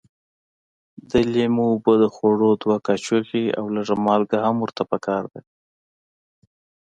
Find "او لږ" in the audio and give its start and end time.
3.57-3.87